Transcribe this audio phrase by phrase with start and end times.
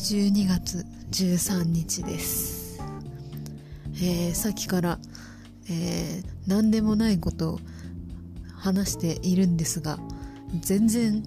[0.00, 2.80] 12月13日です、
[3.96, 4.98] えーさっきから、
[5.68, 7.60] えー何でもないことを
[8.56, 9.98] 話しているんですが
[10.62, 11.22] 全然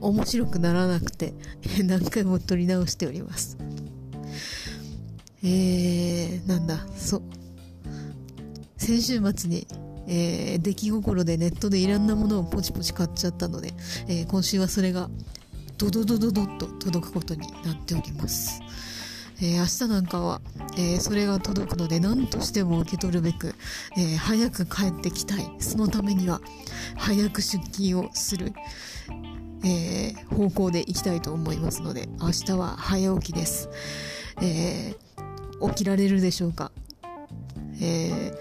[0.00, 1.34] 面白くならなくて
[1.84, 3.58] 何回も撮り直しております。
[5.42, 7.22] えー、なんだそう。
[8.78, 9.66] 先週末に、
[10.06, 13.74] えー出来心でネットでいろんなものをポチポチ買っちゃったので、
[14.06, 15.10] えー今週はそれが
[15.78, 18.60] ドドドドドッと届くことになっております。
[19.38, 20.40] えー明日なんかは、
[20.78, 23.54] えーそれが届くので何としても受け取るべく、
[23.96, 25.50] えー早く帰ってきたい。
[25.58, 26.40] そのためには
[26.96, 28.52] 早く出勤をする、
[29.64, 33.68] えー方向で行きたいと思いますので明日は早起きです。
[34.40, 36.72] えー起きられるでしょうか？
[37.80, 38.36] えー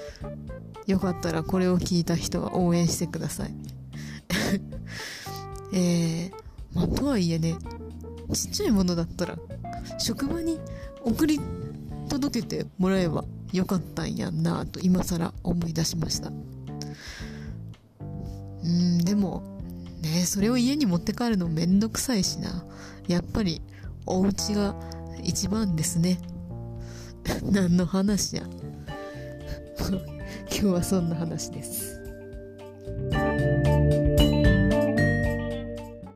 [0.87, 3.53] よかったらこれを聞いた人は応援してください。
[5.73, 6.31] えー、
[6.75, 7.55] まあ、とはいえね、
[8.33, 9.37] ちっちゃいものだったら、
[9.97, 10.59] 職場に
[11.03, 11.39] 送り
[12.09, 13.23] 届けてもらえば
[13.53, 16.31] よかったんやんなと今更思い出しました。
[18.63, 19.41] うん、でも、
[20.01, 22.65] ねそれを家に持って帰るのめんどくさいしな。
[23.07, 23.61] やっぱり、
[24.05, 24.75] お家が
[25.23, 26.19] 一番ですね。
[27.43, 28.43] 何の話や。
[30.51, 32.01] 今日はそんな話です。